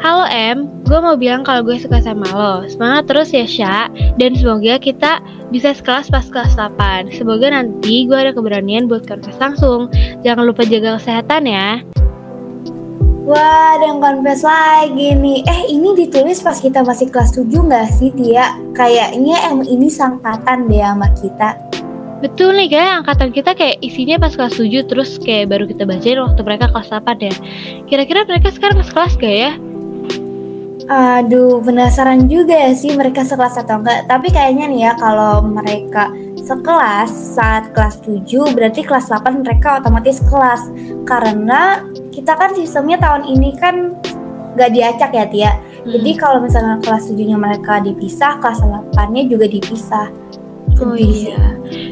Halo 0.00 0.24
M, 0.32 0.64
gue 0.88 0.96
mau 0.96 1.12
bilang 1.12 1.44
kalau 1.44 1.60
gue 1.60 1.76
suka 1.76 2.00
sama 2.00 2.24
lo. 2.32 2.64
Semangat 2.72 3.04
terus 3.04 3.36
ya 3.36 3.44
Sya, 3.44 3.76
dan 4.16 4.32
semoga 4.32 4.80
kita 4.80 5.20
bisa 5.52 5.76
sekelas 5.76 6.08
pas 6.08 6.24
kelas 6.24 6.56
8. 6.56 7.12
Semoga 7.12 7.52
nanti 7.52 8.08
gue 8.08 8.16
ada 8.16 8.32
keberanian 8.32 8.88
buat 8.88 9.04
konfes 9.04 9.36
langsung. 9.36 9.92
Jangan 10.24 10.48
lupa 10.48 10.64
jaga 10.64 10.96
kesehatan 10.96 11.44
ya. 11.44 11.84
Wah, 13.28 13.76
ada 13.76 13.92
yang 13.92 14.00
confess 14.00 14.40
lagi 14.40 15.12
nih. 15.20 15.44
Eh, 15.44 15.60
ini 15.68 15.92
ditulis 15.92 16.40
pas 16.40 16.56
kita 16.56 16.80
masih 16.80 17.12
kelas 17.12 17.36
7 17.36 17.52
gak 17.68 17.92
sih, 17.92 18.08
Tia? 18.16 18.56
Kayaknya 18.72 19.52
em 19.52 19.60
ini 19.68 19.92
sangkatan 19.92 20.64
deh 20.72 20.80
sama 20.80 21.12
kita. 21.12 21.60
Betul 22.24 22.56
nih 22.56 22.72
kayak 22.72 23.04
angkatan 23.04 23.36
kita 23.36 23.52
kayak 23.52 23.84
isinya 23.84 24.16
pas 24.16 24.32
kelas 24.32 24.56
7 24.56 24.80
terus 24.88 25.20
kayak 25.20 25.52
baru 25.52 25.68
kita 25.68 25.84
bacain 25.84 26.24
waktu 26.24 26.40
mereka 26.40 26.72
kelas 26.72 26.88
8 26.88 27.20
ya. 27.20 27.34
Kira-kira 27.84 28.24
mereka 28.24 28.48
sekarang 28.48 28.80
sekelas 28.80 29.20
gak 29.20 29.36
ya? 29.36 29.52
Aduh, 30.90 31.62
penasaran 31.62 32.26
juga 32.26 32.50
ya 32.50 32.74
sih 32.74 32.98
mereka 32.98 33.22
sekelas 33.22 33.62
atau 33.62 33.78
enggak. 33.78 34.10
Tapi 34.10 34.26
kayaknya 34.34 34.66
nih 34.66 34.80
ya 34.90 34.92
kalau 34.98 35.38
mereka 35.46 36.10
sekelas 36.34 37.38
saat 37.38 37.70
kelas 37.70 38.02
7 38.02 38.26
berarti 38.58 38.82
kelas 38.82 39.06
8 39.06 39.46
mereka 39.46 39.78
otomatis 39.78 40.18
kelas. 40.26 40.66
Karena 41.06 41.86
kita 42.10 42.34
kan 42.34 42.58
sistemnya 42.58 42.98
tahun 42.98 43.22
ini 43.22 43.54
kan 43.54 43.94
nggak 44.58 44.70
diacak 44.74 45.14
ya 45.14 45.26
Tia. 45.30 45.52
Hmm. 45.54 45.94
Jadi 45.94 46.10
kalau 46.18 46.42
misalnya 46.42 46.82
kelas 46.82 47.06
7-nya 47.06 47.38
mereka 47.38 47.78
dipisah, 47.78 48.42
kelas 48.42 48.58
8-nya 48.58 49.30
juga 49.30 49.46
dipisah. 49.46 50.10
Oh 50.80 50.96
iya, 50.96 51.36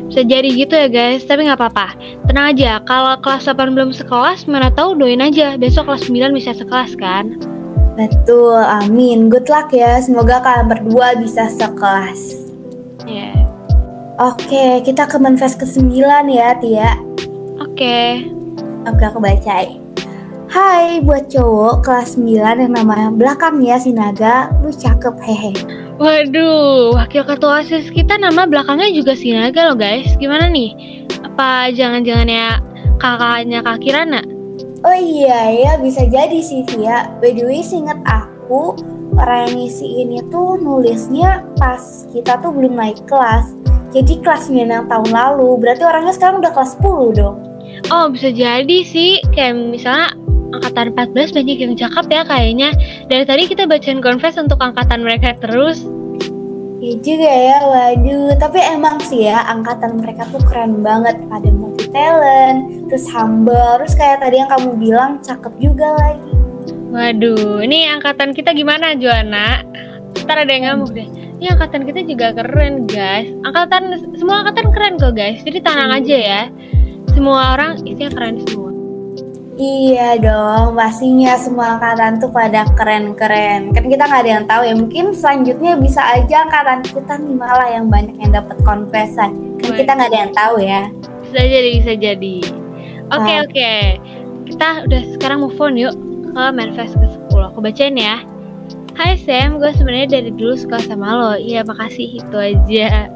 bisa 0.08 0.24
jadi 0.24 0.48
gitu 0.48 0.72
ya 0.72 0.88
guys, 0.88 1.20
tapi 1.28 1.44
nggak 1.44 1.60
apa-apa. 1.60 1.92
Tenang 2.24 2.56
aja, 2.56 2.80
kalau 2.88 3.20
kelas 3.20 3.44
8 3.44 3.76
belum 3.76 3.92
sekelas, 3.92 4.48
mana 4.48 4.72
tahu 4.72 4.96
doain 4.96 5.20
aja, 5.20 5.60
besok 5.60 5.92
kelas 5.92 6.08
9 6.08 6.32
bisa 6.32 6.56
sekelas 6.56 6.96
kan? 6.96 7.36
Betul, 7.98 8.62
amin. 8.62 9.26
Good 9.26 9.50
luck 9.50 9.74
ya. 9.74 9.98
Semoga 9.98 10.38
kalian 10.38 10.70
berdua 10.70 11.18
bisa 11.18 11.50
sekelas. 11.50 12.46
Ya. 13.02 13.34
Yeah. 13.34 13.38
Oke, 14.18 14.82
kita 14.86 15.06
ke 15.10 15.18
manifest 15.18 15.58
ke-9 15.58 15.98
ya, 16.30 16.54
Tia. 16.58 16.94
Oke. 17.58 18.26
Oke, 18.86 19.02
aku 19.02 19.18
bacain. 19.18 19.82
Hai, 20.46 21.02
buat 21.02 21.26
cowok 21.30 21.86
kelas 21.86 22.18
9 22.18 22.62
yang 22.62 22.72
namanya 22.74 23.10
belakangnya 23.14 23.78
si 23.82 23.90
Naga, 23.94 24.50
lu 24.62 24.70
cakep, 24.70 25.14
hehe. 25.22 25.52
Waduh, 25.98 26.94
wakil 26.94 27.26
ketua 27.26 27.62
OSIS 27.62 27.90
kita 27.90 28.14
nama 28.16 28.46
belakangnya 28.46 28.94
juga 28.94 29.18
si 29.18 29.34
Naga 29.34 29.70
loh 29.70 29.78
guys. 29.78 30.14
Gimana 30.22 30.46
nih? 30.46 30.70
Apa 31.26 31.74
jangan-jangan 31.74 32.30
ya 32.30 32.62
kakaknya 33.02 33.58
Kak 33.66 33.78
Kirana? 33.82 34.22
Oh 34.86 34.94
iya 34.94 35.50
ya 35.50 35.72
bisa 35.82 36.06
jadi 36.06 36.38
sih 36.38 36.62
Tia. 36.62 37.10
By 37.18 37.34
the 37.34 37.50
way 37.50 37.66
inget 37.66 37.98
aku 38.06 38.78
orang 39.18 39.50
yang 39.50 39.54
ngisi 39.66 40.06
ini 40.06 40.22
tuh 40.30 40.54
nulisnya 40.62 41.42
pas 41.58 42.06
kita 42.14 42.38
tuh 42.38 42.54
belum 42.54 42.78
naik 42.78 43.02
kelas. 43.10 43.58
Jadi 43.90 44.20
kelas 44.22 44.46
9 44.46 44.68
yang 44.68 44.86
tahun 44.86 45.10
lalu. 45.10 45.58
Berarti 45.58 45.82
orangnya 45.82 46.14
sekarang 46.14 46.44
udah 46.44 46.52
kelas 46.54 46.78
10 46.78 47.18
dong. 47.18 47.36
Oh 47.90 48.06
bisa 48.12 48.30
jadi 48.30 48.78
sih. 48.86 49.18
Kayak 49.34 49.58
misalnya 49.58 50.14
angkatan 50.54 50.94
14 50.94 51.34
banyak 51.34 51.58
yang 51.58 51.74
cakep 51.74 52.06
ya 52.14 52.22
kayaknya. 52.28 52.70
Dari 53.10 53.24
tadi 53.26 53.42
kita 53.50 53.66
bacain 53.66 53.98
confess 53.98 54.38
untuk 54.38 54.62
angkatan 54.62 55.02
mereka 55.02 55.34
terus. 55.42 55.82
Iya 56.78 56.94
juga 57.02 57.26
ya, 57.30 57.58
waduh. 57.66 58.38
Tapi 58.38 58.58
emang 58.62 59.02
sih 59.02 59.26
ya, 59.26 59.42
angkatan 59.50 59.98
mereka 59.98 60.30
tuh 60.30 60.38
keren 60.46 60.78
banget. 60.78 61.18
Pada 61.26 61.50
multi 61.50 61.90
talent, 61.90 62.86
terus 62.86 63.10
humble, 63.10 63.82
terus 63.82 63.98
kayak 63.98 64.22
tadi 64.22 64.38
yang 64.38 64.50
kamu 64.50 64.70
bilang 64.78 65.18
cakep 65.18 65.54
juga 65.58 65.98
lagi. 65.98 66.32
Waduh, 66.94 67.66
ini 67.66 67.90
angkatan 67.90 68.30
kita 68.30 68.54
gimana 68.54 68.94
Joanna? 68.94 69.66
Ntar 70.22 70.46
ada 70.46 70.52
yang 70.54 70.64
ngamuk 70.70 70.94
deh. 70.94 71.08
Ini 71.38 71.54
angkatan 71.54 71.82
kita 71.82 72.00
juga 72.06 72.34
keren 72.34 72.86
guys. 72.86 73.26
Angkatan 73.42 74.14
semua 74.14 74.46
angkatan 74.46 74.70
keren 74.70 74.94
kok 75.02 75.14
guys. 75.18 75.42
Jadi 75.42 75.58
tenang 75.58 75.90
aja 75.94 76.16
ya. 76.16 76.42
Semua 77.12 77.58
orang 77.58 77.82
isinya 77.82 78.10
keren 78.14 78.42
semua. 78.46 78.67
Iya 79.58 80.22
dong, 80.22 80.78
pastinya 80.78 81.34
semua 81.34 81.74
angkatan 81.74 82.22
tuh 82.22 82.30
pada 82.30 82.62
keren-keren. 82.78 83.74
Kan 83.74 83.90
kita 83.90 84.06
nggak 84.06 84.22
ada 84.22 84.30
yang 84.38 84.46
tahu 84.46 84.62
ya. 84.62 84.74
Mungkin 84.78 85.04
selanjutnya 85.10 85.74
bisa 85.82 85.98
aja 85.98 86.46
angkatan 86.46 86.86
kita 86.86 87.18
nih 87.18 87.34
malah 87.34 87.66
yang 87.66 87.90
banyak 87.90 88.14
yang 88.22 88.38
dapat 88.38 88.54
konfesan. 88.62 89.58
Kan 89.58 89.70
kita 89.74 89.98
nggak 89.98 90.10
ada 90.14 90.18
yang 90.22 90.34
tahu 90.38 90.54
ya. 90.62 90.82
Bisa 91.26 91.42
jadi, 91.42 91.70
bisa 91.82 91.92
jadi. 91.98 92.36
Oke 93.10 93.18
okay, 93.18 93.34
nah. 93.34 93.42
oke, 93.42 93.50
okay. 93.50 93.82
kita 94.46 94.68
udah 94.86 95.02
sekarang 95.18 95.38
move 95.42 95.58
on 95.58 95.74
yuk 95.74 95.94
ke 96.30 96.44
manifest 96.54 96.94
ke 96.94 97.06
10 97.34 97.50
Aku 97.50 97.58
bacain 97.58 97.98
ya. 97.98 98.22
Hai 98.94 99.18
Sam, 99.18 99.58
gue 99.58 99.74
sebenarnya 99.74 100.22
dari 100.22 100.30
dulu 100.38 100.54
suka 100.54 100.78
sama 100.86 101.18
lo. 101.18 101.32
Iya 101.34 101.66
makasih 101.66 102.22
itu 102.22 102.36
aja. 102.38 103.10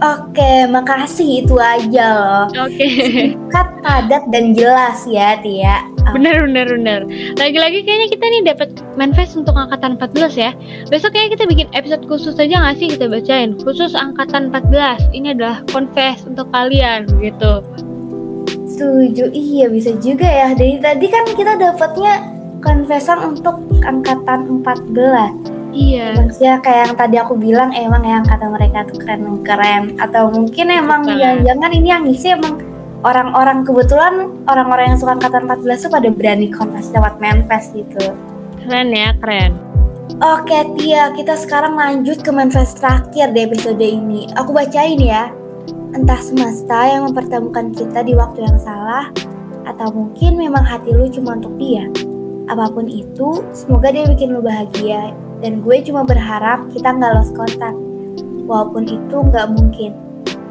Oke, 0.00 0.64
makasih 0.72 1.44
itu 1.44 1.60
aja 1.60 2.06
loh. 2.16 2.44
Oke. 2.64 2.88
Singkat, 3.04 3.68
padat 3.84 4.24
dan 4.32 4.56
jelas 4.56 5.04
ya, 5.04 5.36
Tia. 5.44 5.84
Bener, 6.16 6.40
bener, 6.48 6.72
bener. 6.72 7.00
Lagi-lagi 7.36 7.84
kayaknya 7.84 8.08
kita 8.08 8.24
nih 8.24 8.42
dapat 8.48 8.68
manifest 8.96 9.36
untuk 9.36 9.52
angkatan 9.52 10.00
14 10.00 10.40
ya. 10.40 10.56
Besok 10.88 11.12
kayaknya 11.12 11.36
kita 11.36 11.44
bikin 11.52 11.68
episode 11.76 12.08
khusus 12.08 12.32
aja 12.40 12.64
nggak 12.64 12.76
sih 12.80 12.88
kita 12.96 13.12
bacain? 13.12 13.60
Khusus 13.60 13.92
angkatan 13.92 14.48
14. 14.48 15.12
Ini 15.12 15.36
adalah 15.36 15.60
confess 15.68 16.24
untuk 16.24 16.48
kalian 16.48 17.04
gitu. 17.20 17.60
Setuju, 18.64 19.28
iya 19.36 19.68
bisa 19.68 19.92
juga 20.00 20.24
ya. 20.24 20.56
Dari 20.56 20.80
tadi 20.80 21.06
kan 21.12 21.28
kita 21.36 21.60
dapatnya 21.60 22.24
confessan 22.64 23.36
untuk 23.36 23.60
angkatan 23.84 24.64
14 24.64 25.39
Iya. 25.70 26.18
Maksudnya 26.18 26.54
kayak 26.62 26.82
yang 26.86 26.94
tadi 26.98 27.16
aku 27.18 27.34
bilang 27.38 27.70
emang 27.70 28.02
yang 28.02 28.24
kata 28.26 28.46
mereka 28.50 28.86
tuh 28.90 28.98
keren-keren 28.98 29.96
atau 30.02 30.30
mungkin 30.30 30.66
emang 30.70 31.06
jangan-jangan 31.06 31.70
ini 31.74 31.88
yang 31.88 32.02
ngisi 32.06 32.34
emang 32.34 32.58
orang-orang 33.06 33.64
kebetulan 33.64 34.14
orang-orang 34.50 34.94
yang 34.94 34.98
suka 34.98 35.16
angkatan 35.16 35.48
14 35.48 35.86
tuh 35.86 35.90
pada 35.92 36.08
berani 36.10 36.48
kontes 36.50 36.90
lewat 36.90 37.16
manifest 37.22 37.72
gitu. 37.72 38.12
Keren 38.66 38.90
ya, 38.92 39.14
keren. 39.22 39.56
Oke 40.20 40.66
Tia, 40.76 41.14
kita 41.14 41.38
sekarang 41.38 41.78
lanjut 41.78 42.20
ke 42.20 42.30
manifest 42.34 42.82
terakhir 42.82 43.30
di 43.30 43.40
episode 43.46 43.80
ini. 43.80 44.26
Aku 44.36 44.50
bacain 44.50 44.98
ya. 44.98 45.30
Entah 45.90 46.18
semesta 46.22 46.86
yang 46.86 47.10
mempertemukan 47.10 47.74
kita 47.74 48.06
di 48.06 48.14
waktu 48.14 48.46
yang 48.46 48.58
salah, 48.62 49.10
atau 49.66 49.90
mungkin 49.90 50.38
memang 50.38 50.62
hati 50.62 50.94
lu 50.94 51.10
cuma 51.10 51.34
untuk 51.38 51.54
dia. 51.58 51.86
Apa 52.46 52.70
pun 52.70 52.86
itu, 52.86 53.42
semoga 53.54 53.90
dia 53.90 54.06
bikin 54.06 54.34
lu 54.34 54.42
bahagia 54.42 55.14
dan 55.40 55.64
gue 55.64 55.76
cuma 55.84 56.04
berharap 56.04 56.68
kita 56.72 56.92
nggak 56.92 57.12
lost 57.16 57.32
kontak. 57.32 57.72
Walaupun 58.44 58.84
itu 58.88 59.16
nggak 59.16 59.48
mungkin. 59.52 59.92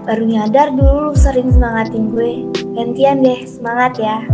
Baru 0.05 0.25
nyadar 0.25 0.73
dulu 0.73 1.13
sering 1.13 1.53
semangatin 1.53 2.09
gue. 2.09 2.49
Gantian 2.73 3.21
deh, 3.21 3.45
semangat 3.45 4.01
ya. 4.01 4.25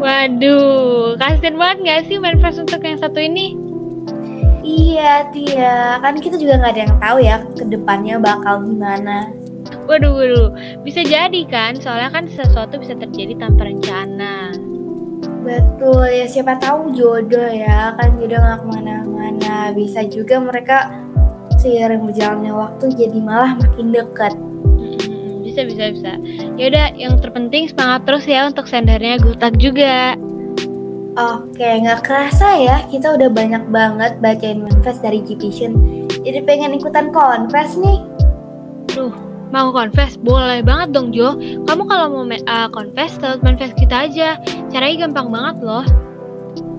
Waduh, 0.00 1.14
kasian 1.20 1.54
banget 1.54 1.78
gak 1.86 2.00
sih 2.10 2.18
manifest 2.18 2.58
untuk 2.58 2.82
yang 2.82 2.98
satu 2.98 3.20
ini? 3.20 3.54
Iya, 4.64 5.28
Tia. 5.30 6.00
Kan 6.00 6.18
kita 6.18 6.40
juga 6.40 6.58
nggak 6.58 6.72
ada 6.74 6.82
yang 6.88 6.96
tahu 6.98 7.16
ya 7.20 7.36
ke 7.54 7.64
depannya 7.68 8.16
bakal 8.18 8.64
gimana. 8.64 9.30
Waduh, 9.84 10.12
waduh. 10.16 10.48
Bisa 10.80 11.04
jadi 11.04 11.44
kan, 11.46 11.76
soalnya 11.76 12.10
kan 12.10 12.24
sesuatu 12.26 12.80
bisa 12.80 12.96
terjadi 12.96 13.36
tanpa 13.36 13.68
rencana. 13.68 14.56
Betul 15.44 16.08
ya 16.08 16.24
siapa 16.24 16.56
tahu 16.56 16.96
jodoh 16.96 17.52
ya 17.52 17.92
kan 18.00 18.16
jodoh 18.16 18.40
nggak 18.40 18.58
ke 18.64 18.66
mana-mana 18.66 19.56
bisa 19.76 20.00
juga 20.08 20.40
mereka 20.40 20.88
seiring 21.60 22.08
berjalannya 22.08 22.52
waktu 22.52 22.84
jadi 22.96 23.18
malah 23.20 23.52
makin 23.60 23.92
dekat. 23.92 24.32
bisa 25.44 25.70
bisa 25.70 25.84
bisa. 25.94 26.12
Ya 26.58 26.66
udah 26.72 26.86
yang 26.98 27.14
terpenting 27.22 27.70
semangat 27.70 28.08
terus 28.08 28.24
ya 28.26 28.48
untuk 28.48 28.66
sendernya 28.66 29.22
gutak 29.22 29.54
juga. 29.60 30.18
Oke, 31.14 31.62
nggak 31.62 32.02
kerasa 32.02 32.58
ya, 32.58 32.82
kita 32.90 33.14
udah 33.14 33.30
banyak 33.30 33.62
banget 33.70 34.18
bacain 34.18 34.66
manifest 34.66 34.98
dari 34.98 35.22
G-Vision. 35.22 35.78
Jadi 36.26 36.42
pengen 36.42 36.74
ikutan 36.74 37.14
konvers 37.14 37.78
nih. 37.78 38.02
Duh, 38.90 39.14
Mau 39.54 39.70
confess? 39.70 40.18
Boleh 40.18 40.66
banget 40.66 40.90
dong 40.90 41.14
Jo. 41.14 41.38
Kamu 41.38 41.86
kalau 41.86 42.10
mau 42.10 42.26
uh, 42.26 42.66
confess, 42.74 43.14
lewat 43.22 43.38
manifest 43.46 43.78
kita 43.78 44.10
aja. 44.10 44.34
Caranya 44.74 45.06
gampang 45.06 45.30
banget 45.30 45.62
loh. 45.62 45.86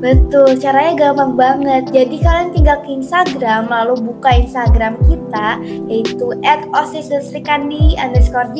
Betul, 0.03 0.59
caranya 0.59 1.07
gampang 1.07 1.39
banget. 1.39 1.87
Jadi 1.95 2.19
kalian 2.19 2.51
tinggal 2.51 2.83
ke 2.83 2.99
Instagram, 2.99 3.71
lalu 3.71 3.95
buka 4.03 4.43
Instagram 4.43 4.99
kita, 5.07 5.55
yaitu 5.87 6.35
at 6.43 6.67
underscore. 6.75 8.51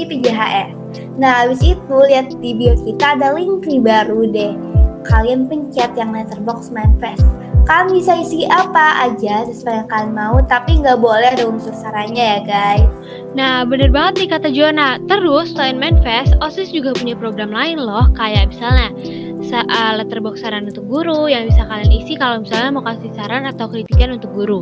Nah, 1.19 1.43
habis 1.43 1.59
itu 1.59 1.97
lihat 2.07 2.31
di 2.39 2.55
bio 2.55 2.79
kita 2.87 3.19
ada 3.19 3.35
link 3.35 3.67
baru 3.83 4.31
deh. 4.31 4.55
Kalian 5.03 5.51
pencet 5.51 5.91
yang 5.99 6.15
letterbox 6.15 6.71
manifest. 6.71 7.27
Kalian 7.65 7.97
bisa 7.97 8.13
isi 8.21 8.45
apa 8.45 9.09
aja 9.09 9.41
sesuai 9.49 9.73
yang 9.73 9.89
kalian 9.89 10.13
mau, 10.13 10.37
tapi 10.45 10.77
nggak 10.85 11.01
boleh 11.01 11.33
ada 11.33 11.49
unsur 11.49 11.73
sarannya 11.73 12.37
ya 12.37 12.39
guys. 12.45 12.89
Nah, 13.33 13.65
bener 13.65 13.89
banget 13.89 14.21
nih 14.21 14.29
kata 14.37 14.47
Joanna. 14.53 15.01
Terus, 15.09 15.51
selain 15.51 15.81
Manfest, 15.81 16.37
OSIS 16.45 16.69
juga 16.69 16.93
punya 16.93 17.17
program 17.17 17.49
lain 17.49 17.81
loh, 17.81 18.05
kayak 18.13 18.53
misalnya 18.53 18.93
uh, 19.53 19.93
letterbox 19.97 20.45
saran 20.45 20.69
untuk 20.69 20.85
guru 20.89 21.25
yang 21.25 21.49
bisa 21.49 21.65
kalian 21.65 21.89
isi 21.89 22.13
kalau 22.17 22.41
misalnya 22.45 22.69
mau 22.69 22.83
kasih 22.83 23.11
saran 23.17 23.49
atau 23.49 23.69
kritikan 23.69 24.13
untuk 24.13 24.29
guru. 24.33 24.59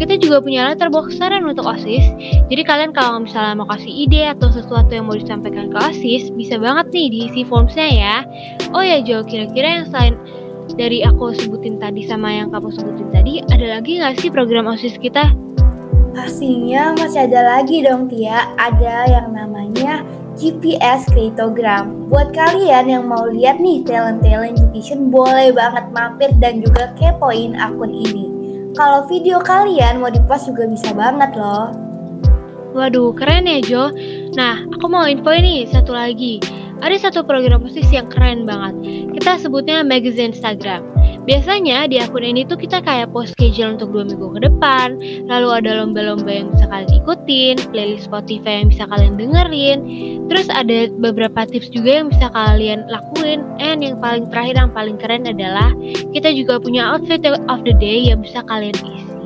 Kita 0.00 0.16
juga 0.20 0.40
punya 0.40 0.72
letterbox 0.72 1.16
saran 1.20 1.44
untuk 1.44 1.68
OSIS. 1.68 2.04
Jadi 2.48 2.62
kalian 2.64 2.96
kalau 2.96 3.24
misalnya 3.24 3.52
mau 3.58 3.68
kasih 3.68 3.90
ide 3.90 4.32
atau 4.32 4.48
sesuatu 4.52 4.90
yang 4.92 5.08
mau 5.08 5.16
disampaikan 5.16 5.72
ke 5.72 5.76
OSIS, 5.76 6.32
bisa 6.32 6.60
banget 6.60 6.88
nih 6.92 7.06
diisi 7.12 7.42
formsnya 7.44 7.88
ya. 7.88 8.16
Oh 8.72 8.84
ya 8.84 9.04
Jo, 9.04 9.24
kira-kira 9.24 9.82
yang 9.82 9.86
selain 9.90 10.14
dari 10.76 11.00
aku 11.02 11.32
sebutin 11.32 11.80
tadi 11.80 12.04
sama 12.04 12.30
yang 12.36 12.52
kamu 12.52 12.68
sebutin 12.68 13.08
tadi, 13.08 13.40
ada 13.48 13.80
lagi 13.80 13.96
nggak 13.96 14.20
sih 14.20 14.28
program 14.28 14.68
OSIS 14.68 15.00
kita? 15.00 15.32
Pastinya 16.16 16.96
masih 16.96 17.28
ada 17.28 17.60
lagi 17.60 17.84
dong 17.84 18.08
Tia, 18.08 18.48
ada 18.56 19.04
yang 19.08 19.36
namanya 19.36 20.00
GPS 20.36 21.08
Creatogram. 21.12 22.08
Buat 22.08 22.32
kalian 22.36 22.88
yang 22.88 23.04
mau 23.08 23.28
lihat 23.28 23.60
nih 23.60 23.84
talent-talent 23.84 24.56
Gvision 24.72 25.12
boleh 25.12 25.52
banget 25.52 25.84
mampir 25.92 26.32
dan 26.40 26.64
juga 26.64 26.92
kepoin 26.96 27.56
akun 27.56 27.92
ini. 27.92 28.32
Kalau 28.76 29.08
video 29.08 29.40
kalian 29.40 30.04
mau 30.04 30.12
dipost 30.12 30.48
juga 30.52 30.68
bisa 30.68 30.92
banget 30.92 31.32
loh. 31.36 31.72
Waduh, 32.76 33.16
keren 33.16 33.48
ya 33.48 33.64
Jo. 33.64 33.88
Nah, 34.36 34.60
aku 34.68 34.84
mau 34.92 35.08
info 35.08 35.32
ini 35.32 35.64
satu 35.64 35.96
lagi. 35.96 36.36
Ada 36.84 37.08
satu 37.08 37.24
program 37.24 37.64
posisi 37.64 37.96
yang 37.96 38.12
keren 38.12 38.44
banget. 38.44 38.74
Kita 39.16 39.40
sebutnya 39.40 39.80
magazine 39.80 40.36
Instagram. 40.36 40.84
Biasanya 41.24 41.90
di 41.90 41.98
akun 41.98 42.22
ini 42.22 42.46
tuh 42.46 42.54
kita 42.54 42.84
kayak 42.84 43.10
post 43.10 43.34
schedule 43.34 43.74
untuk 43.74 43.90
dua 43.90 44.06
minggu 44.06 44.28
ke 44.36 44.40
depan, 44.46 44.94
lalu 45.26 45.48
ada 45.50 45.82
lomba-lomba 45.82 46.30
yang 46.30 46.52
bisa 46.54 46.70
kalian 46.70 46.92
ikutin, 47.02 47.56
playlist 47.74 48.06
Spotify 48.06 48.62
yang 48.62 48.68
bisa 48.70 48.84
kalian 48.86 49.18
dengerin, 49.18 49.78
terus 50.30 50.46
ada 50.52 50.86
beberapa 51.02 51.48
tips 51.48 51.72
juga 51.74 52.04
yang 52.04 52.08
bisa 52.14 52.30
kalian 52.30 52.86
lakuin, 52.86 53.42
and 53.58 53.82
yang 53.82 53.98
paling 53.98 54.30
terakhir 54.30 54.54
yang 54.54 54.70
paling 54.70 54.96
keren 55.02 55.26
adalah 55.26 55.74
kita 56.14 56.30
juga 56.30 56.62
punya 56.62 56.94
outfit 56.94 57.24
of 57.26 57.58
the 57.66 57.74
day 57.82 58.06
yang 58.06 58.22
bisa 58.22 58.44
kalian 58.46 58.76
isi. 58.86 59.16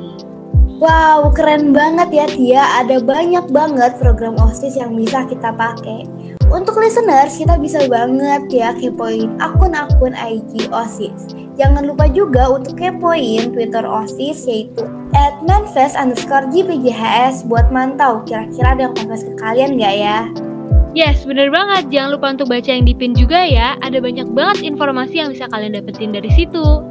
Wow, 0.81 1.29
keren 1.37 1.77
banget 1.77 2.09
ya 2.09 2.25
Tia. 2.25 2.63
Ada 2.81 3.05
banyak 3.05 3.53
banget 3.53 4.01
program 4.01 4.33
OSIS 4.41 4.73
yang 4.81 4.97
bisa 4.97 5.29
kita 5.29 5.53
pakai. 5.53 6.09
Untuk 6.51 6.83
listeners, 6.83 7.39
kita 7.39 7.55
bisa 7.55 7.87
banget 7.87 8.51
ya 8.51 8.75
kepoin 8.75 9.39
akun-akun 9.39 10.11
IG 10.11 10.67
OSIS. 10.67 11.31
Jangan 11.55 11.87
lupa 11.87 12.11
juga 12.11 12.51
untuk 12.51 12.75
kepoin 12.75 13.55
Twitter 13.55 13.87
OSIS 13.87 14.43
yaitu 14.51 14.83
at 15.15 15.39
underscore 15.95 16.51
buat 17.47 17.71
mantau 17.71 18.19
kira-kira 18.27 18.75
ada 18.75 18.91
yang 18.91 18.93
konfes 18.99 19.23
ke 19.23 19.33
kalian 19.39 19.79
gak 19.79 19.95
ya? 19.95 20.27
Yes, 20.91 21.23
bener 21.23 21.55
banget. 21.55 21.87
Jangan 21.87 22.19
lupa 22.19 22.35
untuk 22.35 22.51
baca 22.51 22.67
yang 22.67 22.83
dipin 22.83 23.15
juga 23.15 23.47
ya. 23.47 23.79
Ada 23.79 24.03
banyak 24.03 24.27
banget 24.35 24.75
informasi 24.75 25.23
yang 25.23 25.31
bisa 25.31 25.47
kalian 25.47 25.79
dapetin 25.79 26.11
dari 26.11 26.27
situ. 26.35 26.83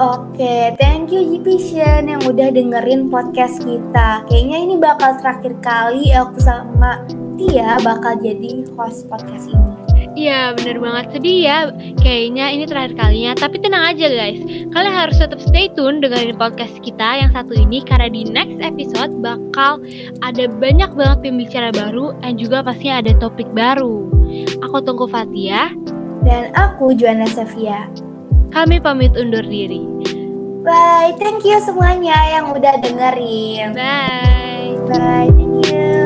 Oke, 0.00 0.72
thank 0.80 1.12
you 1.12 1.20
Jipishen 1.20 2.08
yang 2.08 2.24
udah 2.24 2.48
dengerin 2.48 3.12
podcast 3.12 3.60
kita. 3.60 4.24
Kayaknya 4.32 4.58
ini 4.64 4.74
bakal 4.80 5.20
terakhir 5.20 5.52
kali 5.60 6.08
aku 6.16 6.40
sama 6.40 7.04
Tia 7.36 7.76
bakal 7.84 8.16
jadi 8.16 8.64
host 8.80 9.12
podcast 9.12 9.52
ini. 9.52 9.76
Iya 10.16 10.56
bener 10.56 10.80
banget. 10.80 11.04
Sedih 11.12 11.38
ya 11.44 11.58
Kayaknya 12.00 12.46
ini 12.48 12.64
terakhir 12.64 12.96
kalinya. 12.96 13.36
Tapi 13.36 13.60
tenang 13.60 13.92
aja 13.92 14.08
guys. 14.08 14.40
Kalian 14.72 14.94
harus 14.96 15.20
tetap 15.20 15.36
stay 15.44 15.68
tune 15.76 16.00
dengerin 16.00 16.40
podcast 16.40 16.80
kita 16.80 17.20
yang 17.20 17.28
satu 17.36 17.52
ini 17.52 17.84
Karena 17.84 18.08
di 18.08 18.24
next 18.24 18.56
episode 18.64 19.12
bakal 19.20 19.84
ada 20.24 20.48
banyak 20.48 20.96
banget 20.96 21.18
pembicara 21.28 21.76
baru 21.76 22.16
Dan 22.24 22.40
juga 22.40 22.64
pastinya 22.64 23.04
ada 23.04 23.12
topik 23.20 23.52
baru. 23.52 24.08
Aku 24.64 24.80
tunggu 24.80 25.04
Fatia 25.12 25.76
Dan 26.24 26.56
aku 26.56 26.96
Juana 26.96 27.28
Sevia 27.28 28.09
Kami 28.50 28.82
pamit 28.82 29.14
undur 29.14 29.46
diri. 29.46 29.82
Bye, 30.60 31.16
thank 31.16 31.46
you 31.46 31.56
semuanya 31.62 32.18
yang 32.34 32.52
udah 32.52 32.82
dengerin. 32.82 33.72
Bye. 33.72 34.76
Bye, 34.90 35.30
thank 35.32 35.70
you 35.70 35.99